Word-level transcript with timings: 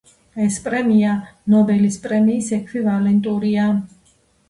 ეს 0.45 0.55
პრემია 0.67 1.11
ნობელის 1.55 2.01
პრემიის 2.07 2.51
ეკვივალენტურია. 2.61 3.73